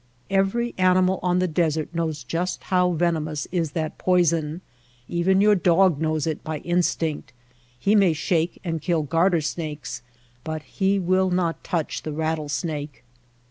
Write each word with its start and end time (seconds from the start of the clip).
Every 0.31 0.73
animal 0.79 1.19
on 1.21 1.37
the 1.37 1.47
desert 1.47 1.93
knows 1.93 2.23
just 2.23 2.63
how 2.73 2.93
venomous 2.93 3.47
is 3.51 3.73
that 3.73 3.99
poison. 3.99 4.61
Even 5.07 5.41
your 5.41 5.53
dog 5.53 6.01
knows 6.01 6.25
it 6.25 6.43
by 6.43 6.57
in 6.61 6.79
stinct. 6.79 7.33
He 7.77 7.93
may 7.93 8.13
shake 8.13 8.59
and 8.63 8.81
kill 8.81 9.03
garter 9.03 9.41
snakes, 9.41 10.01
but 10.43 10.63
he 10.63 10.97
will 10.97 11.29
not 11.29 11.63
touch 11.63 12.01
the 12.01 12.13
rattlesnake. 12.13 13.03